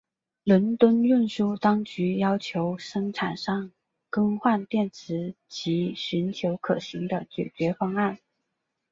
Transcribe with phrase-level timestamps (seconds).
[0.43, 3.71] 伦敦运输当局要求生产商
[4.09, 8.17] 更换电池及寻求可行的解决方案。